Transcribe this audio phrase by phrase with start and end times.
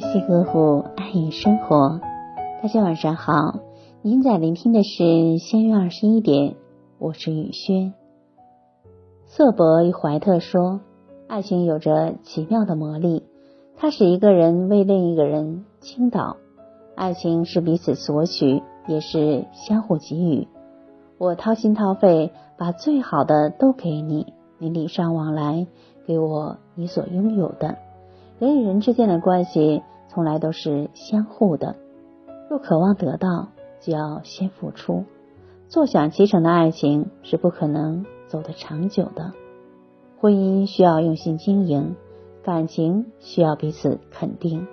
[0.00, 2.00] 系呵护，爱与生活。
[2.62, 3.60] 大家晚上好，
[4.00, 6.54] 您在聆听的是仙月二十一点，
[6.98, 7.92] 我是雨轩。
[9.26, 10.80] 瑟伯与怀特说，
[11.28, 13.24] 爱情有着奇妙的魔力，
[13.76, 16.36] 它使一个人为另一个人倾倒。
[16.94, 20.48] 爱情是彼此索取，也是相互给予。
[21.18, 25.66] 我掏心掏肺，把最好的都给你，你礼尚往来，
[26.06, 27.76] 给我你所拥有的。
[28.42, 31.76] 人与人之间的关系从来都是相互的，
[32.50, 35.04] 若渴望得到，就要先付出。
[35.68, 39.30] 坐享其成的爱情是不可能走得长久的。
[40.18, 41.94] 婚姻需要用心经营，
[42.42, 44.66] 感情需要彼此肯定。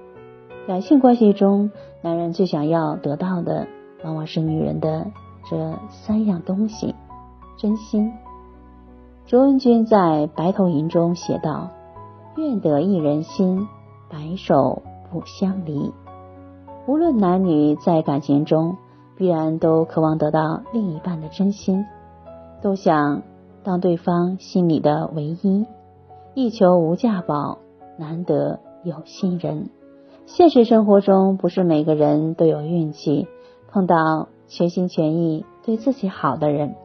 [0.65, 1.69] 两性关系中，
[2.01, 3.67] 男人最想要得到的，
[4.03, 5.05] 往往是女人的
[5.47, 6.95] 这三样东西：
[7.55, 8.13] 真心。
[9.27, 11.69] 卓文君在《白头吟》中写道。
[12.39, 13.67] 愿得一人心，
[14.09, 15.91] 白首不相离。
[16.87, 18.77] 无论男女，在感情中
[19.17, 21.85] 必然都渴望得到另一半的真心，
[22.61, 23.23] 都想
[23.61, 25.65] 当对方心里的唯一。
[26.33, 27.57] 一求无价宝，
[27.97, 29.69] 难得有心人。
[30.25, 33.27] 现实生活中，不是每个人都有运气
[33.69, 36.75] 碰到全心全意对自己好的人。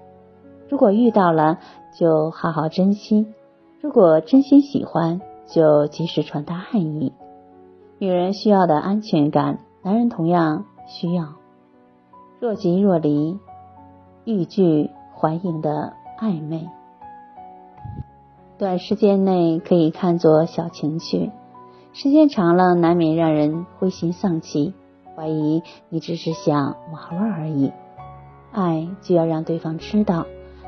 [0.68, 1.60] 如果遇到了，
[1.96, 3.26] 就好好珍惜；
[3.80, 7.12] 如果真心喜欢，就及时传达爱意。
[7.98, 11.34] 女人需要的安全感，男人同样需要。
[12.40, 13.38] 若即若离，
[14.24, 16.68] 欲拒还迎的暧昧，
[18.58, 21.30] 短时间内可以看作小情趣，
[21.92, 24.74] 时间长了难免让人灰心丧气，
[25.14, 27.72] 怀疑你只是想玩玩而已。
[28.52, 30.26] 爱就要让对方知道，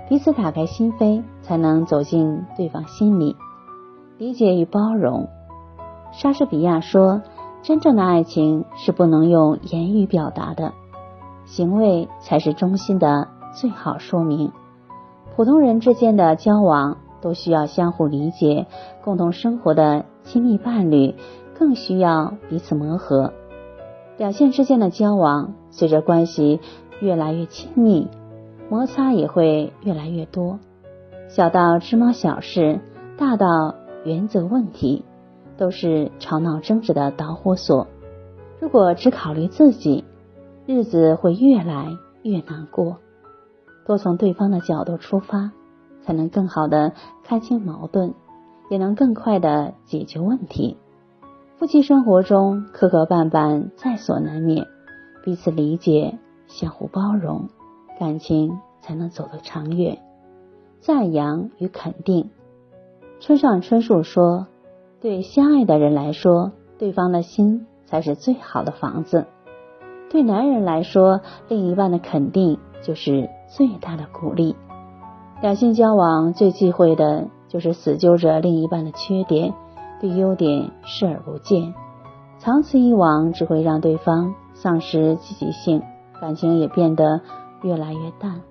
[0.08, 3.36] 彼此打开心扉，才能走进对方心里。
[4.18, 5.28] 理解与包容。
[6.12, 7.22] 莎士比亚说
[7.62, 10.72] ：“真正的爱情是不能用言语表达的，
[11.44, 14.52] 行为才是忠心的最好说明。”
[15.36, 18.66] 普通人之间的交往都需要相互理解，
[19.04, 21.14] 共同生活的亲密伴侣
[21.58, 23.34] 更需要彼此磨合。
[24.16, 26.60] 两性之间的交往，随着关系
[27.00, 28.08] 越来越亲密，
[28.70, 30.58] 摩擦也会越来越多。
[31.28, 32.80] 小到芝麻小事，
[33.18, 33.74] 大到……
[34.06, 35.04] 原则问题
[35.56, 37.88] 都是吵闹争执的导火索。
[38.60, 40.04] 如果只考虑自己，
[40.64, 41.88] 日子会越来
[42.22, 42.98] 越难过。
[43.84, 45.50] 多从对方的角度出发，
[46.02, 46.92] 才能更好的
[47.24, 48.14] 看清矛盾，
[48.70, 50.76] 也能更快的解决问题。
[51.56, 54.66] 夫妻生活中磕磕绊绊在所难免，
[55.24, 57.48] 彼此理解，相互包容，
[57.98, 59.98] 感情才能走得长远。
[60.80, 62.30] 赞扬与肯定。
[63.18, 64.46] 村上春树说
[65.00, 69.26] ：“对相爱的人来说，对方的心才是最好的房子。
[70.10, 74.54] 对男人来说，另一半的肯定就是最大的鼓励。
[75.42, 79.54] 两性交往最忌讳的就是死揪着另一半的缺点，
[80.00, 81.74] 对优点视而不见。
[82.38, 85.82] 长此以往，只会让对方丧失积极性，
[86.20, 87.22] 感情也变得
[87.62, 88.42] 越来越淡。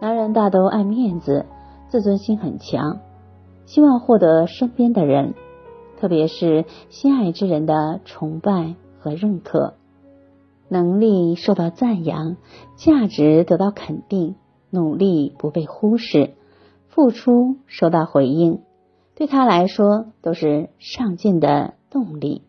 [0.00, 1.46] 男人大都爱面子，
[1.88, 3.00] 自尊心很强。”
[3.68, 5.34] 希望获得身边的人，
[6.00, 9.74] 特别是心爱之人的崇拜和认可，
[10.70, 12.38] 能力受到赞扬，
[12.76, 14.36] 价值得到肯定，
[14.70, 16.32] 努力不被忽视，
[16.88, 18.62] 付出受到回应，
[19.14, 22.40] 对他来说都是上进的动力。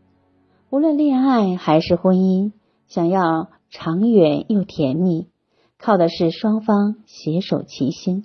[0.70, 2.54] 无论恋爱还是婚姻，
[2.88, 5.28] 想要长远又甜蜜，
[5.78, 8.24] 靠的是双方携手齐心，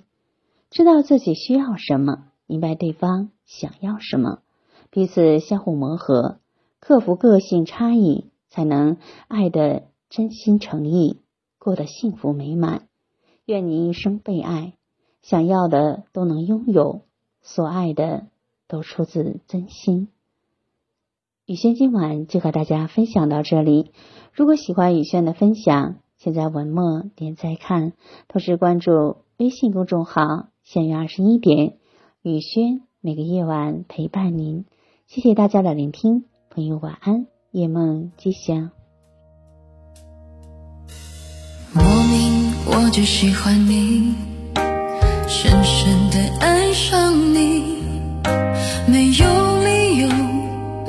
[0.69, 2.27] 知道自己需要什么。
[2.47, 4.39] 明白对方想要什么，
[4.89, 6.39] 彼此相互磨合，
[6.79, 8.97] 克服个性差异，才能
[9.27, 11.19] 爱的真心诚意，
[11.57, 12.87] 过得幸福美满。
[13.45, 14.73] 愿你一生被爱，
[15.21, 17.01] 想要的都能拥有，
[17.41, 18.27] 所爱的
[18.67, 20.07] 都出自真心。
[21.45, 23.91] 雨轩今晚就和大家分享到这里。
[24.33, 27.93] 如果喜欢雨轩的分享，请在文末点再看，
[28.27, 31.77] 同时关注微信公众号“相约二十一点”。
[32.27, 34.65] 雨轩每个夜晚陪伴您，
[35.05, 38.71] 谢谢大家的聆听，朋友晚安，夜梦吉祥。
[41.71, 44.15] 莫名我就喜欢你，
[45.27, 47.83] 深深的爱上你，
[48.87, 49.25] 没有
[49.63, 50.09] 理由，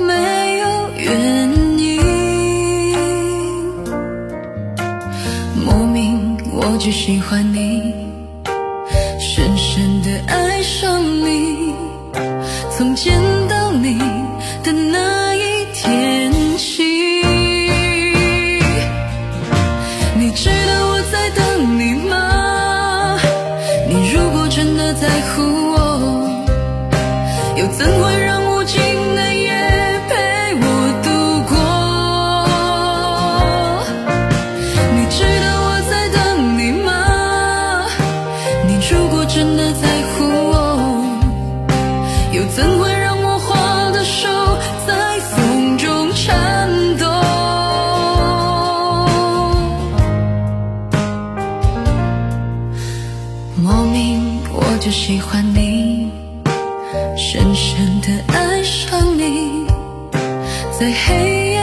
[0.03, 0.65] 没有
[0.97, 2.01] 原因。
[5.63, 7.66] 莫名我就喜欢你，
[54.59, 56.09] 我就喜欢你，
[57.15, 59.67] 深深的爱上你，
[60.71, 61.56] 在黑夜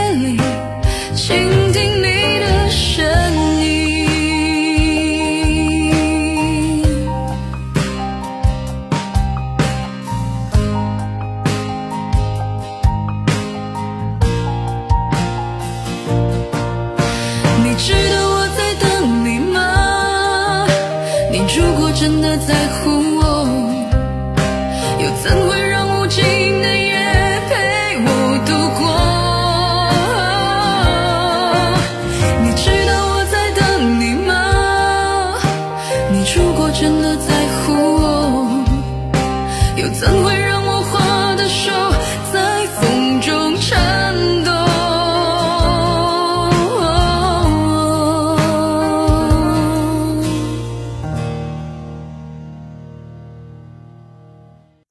[22.04, 23.13] 真的在乎。